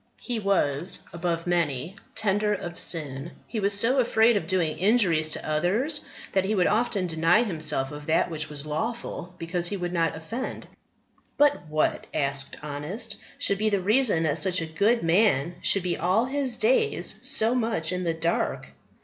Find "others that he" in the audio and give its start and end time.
5.47-6.55